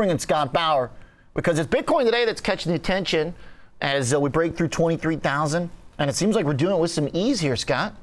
[0.00, 0.90] bring in Scott Bauer
[1.34, 3.34] because it's Bitcoin today that's catching the attention
[3.82, 5.68] as uh, we break through 23,000.
[5.98, 7.94] And it seems like we're doing it with some ease here, Scott.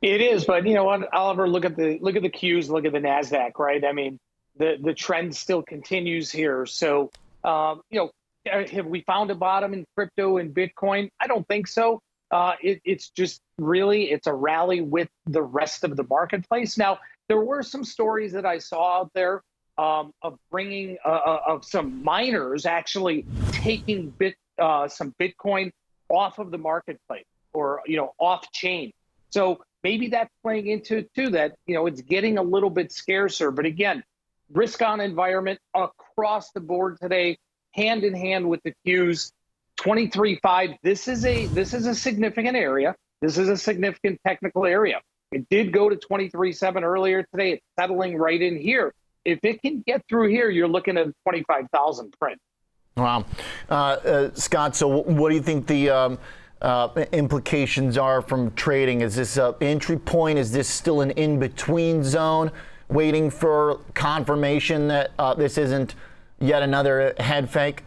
[0.00, 1.48] It is, but you know what, Oliver?
[1.48, 2.68] Look at the look at the Qs.
[2.68, 3.84] look at the Nasdaq, right?
[3.84, 4.18] I mean,
[4.56, 6.66] the the trend still continues here.
[6.66, 7.12] So,
[7.44, 8.10] um, you know,
[8.52, 11.10] uh, have we found a bottom in crypto and Bitcoin?
[11.20, 12.00] I don't think so.
[12.32, 16.76] Uh, it, it's just really it's a rally with the rest of the marketplace.
[16.76, 19.42] Now, there were some stories that I saw out there
[19.82, 25.72] um, of bringing uh, uh of some miners actually taking bit uh, some Bitcoin
[26.08, 28.92] off of the marketplace or you know off chain.
[29.30, 33.50] So maybe that's playing into too that you know it's getting a little bit scarcer.
[33.50, 34.04] But again,
[34.52, 37.38] risk on environment across the board today,
[37.72, 39.32] hand in hand with the Qs.
[39.80, 40.76] 23.5.
[40.82, 42.94] This is a this is a significant area.
[43.20, 45.00] This is a significant technical area.
[45.32, 47.52] It did go to 23.7 earlier today.
[47.52, 48.92] It's settling right in here.
[49.24, 52.40] If it can get through here, you're looking at 25,000 print.
[52.96, 53.24] Wow.
[53.70, 56.18] Uh, uh, Scott, so what do you think the um,
[56.60, 59.00] uh, implications are from trading?
[59.00, 60.38] Is this an entry point?
[60.38, 62.50] Is this still an in between zone,
[62.88, 65.94] waiting for confirmation that uh, this isn't
[66.40, 67.84] yet another head fake?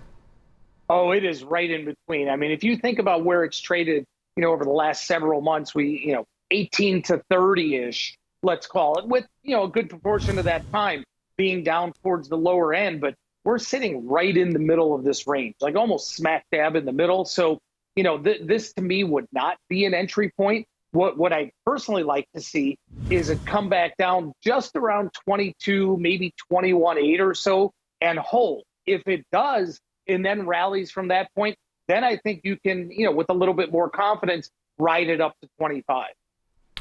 [0.89, 2.29] Oh, it is right in between.
[2.29, 5.41] I mean, if you think about where it's traded, you know, over the last several
[5.41, 9.69] months, we, you know, 18 to 30 ish, let's call it, with, you know, a
[9.69, 11.03] good proportion of that time
[11.37, 13.01] being down towards the lower end.
[13.01, 16.85] But we're sitting right in the middle of this range, like almost smack dab in
[16.85, 17.25] the middle.
[17.25, 17.59] So,
[17.95, 20.65] you know, th- this to me would not be an entry point.
[20.91, 22.77] What, what I personally like to see
[23.09, 28.63] is it come back down just around 22, maybe 21, 8 or so and hold.
[28.85, 31.55] If it does, and then rallies from that point,
[31.87, 35.21] then I think you can, you know, with a little bit more confidence, ride it
[35.21, 36.07] up to 25.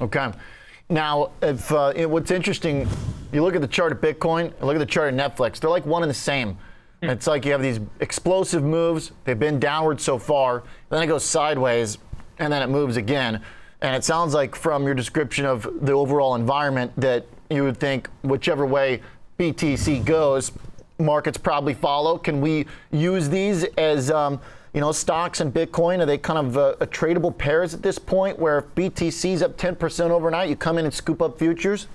[0.01, 0.33] Okay.
[0.89, 2.89] Now, if uh, what's interesting,
[3.35, 5.59] you look at the chart of Bitcoin, look at the chart of Netflix.
[5.59, 6.57] They're like one and the same.
[7.03, 7.11] Mm.
[7.11, 9.13] It's like you have these explosive moves.
[9.25, 11.99] They've been downward so far, then it goes sideways,
[12.39, 13.43] and then it moves again.
[13.81, 18.09] And it sounds like from your description of the overall environment that you would think
[18.23, 19.03] whichever way
[19.39, 20.53] BTC goes,
[20.99, 22.17] markets probably follow.
[22.19, 24.41] Can we use these as um,
[24.73, 26.01] you know stocks and Bitcoin?
[26.01, 29.59] Are they kind of uh, a tradable pairs at this point, where if BTC's up
[29.59, 31.89] 10% overnight, you come in and scoop up futures?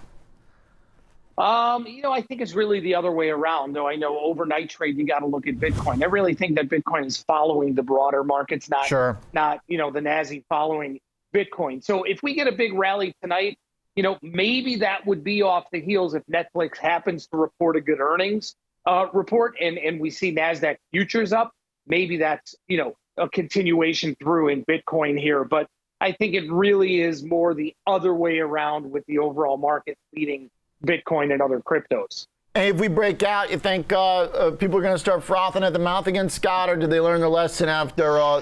[1.40, 3.74] Um, you know, I think it's really the other way around.
[3.74, 6.04] Though I know overnight trade, you got to look at Bitcoin.
[6.04, 9.18] I really think that Bitcoin is following the broader markets, not sure.
[9.32, 11.00] not you know the Nazi following
[11.34, 11.82] Bitcoin.
[11.84, 13.58] So if we get a big rally tonight,
[13.96, 17.82] you know, maybe that would be off the heels if Netflix happens to report a
[17.82, 18.56] good earnings
[18.86, 21.52] uh, report and, and we see NASDAQ futures up,
[21.88, 25.44] maybe that's, you know, a continuation through in Bitcoin here.
[25.44, 25.68] But
[26.00, 30.50] I think it really is more the other way around with the overall market leading
[30.86, 32.28] Bitcoin and other cryptos.
[32.56, 35.64] And if we break out, you think uh, uh, people are going to start frothing
[35.64, 38.42] at the mouth again, Scott, or did they learn their lesson after uh,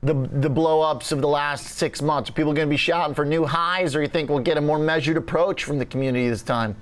[0.00, 2.30] the the blowups of the last six months?
[2.30, 4.60] Are people going to be shouting for new highs, or you think we'll get a
[4.60, 6.74] more measured approach from the community this time?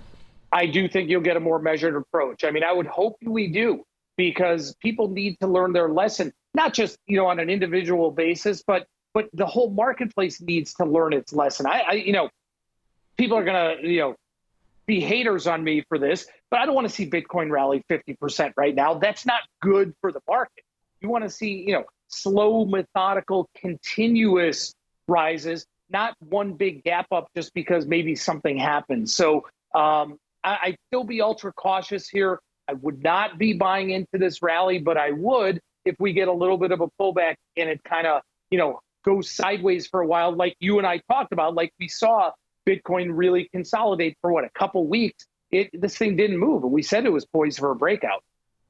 [0.52, 2.44] I do think you'll get a more measured approach.
[2.44, 3.84] I mean, I would hope we do
[4.16, 8.62] because people need to learn their lesson, not just you know on an individual basis,
[8.66, 11.66] but but the whole marketplace needs to learn its lesson.
[11.66, 12.30] I, I you know,
[13.16, 14.16] people are gonna you know
[14.90, 18.54] be haters on me for this, but I don't want to see Bitcoin rally 50%
[18.56, 18.94] right now.
[18.94, 20.64] That's not good for the market.
[21.00, 24.74] You want to see, you know, slow, methodical, continuous
[25.06, 29.14] rises, not one big gap up just because maybe something happens.
[29.14, 29.46] So
[29.76, 32.40] um, I, I'd still be ultra cautious here.
[32.66, 36.32] I would not be buying into this rally, but I would if we get a
[36.32, 40.06] little bit of a pullback and it kind of, you know, goes sideways for a
[40.06, 42.32] while, like you and I talked about, like we saw
[42.68, 45.26] Bitcoin really consolidate for what a couple weeks.
[45.50, 48.22] It this thing didn't move, and we said it was poised for a breakout.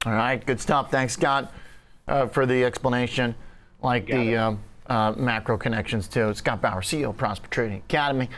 [0.06, 0.90] All right, good stuff.
[0.90, 1.52] Thanks, Scott,
[2.08, 3.34] uh, for the explanation.
[3.82, 6.34] Like the um, uh, macro connections too.
[6.34, 8.28] Scott Bauer, CEO, Prosper Trading Academy.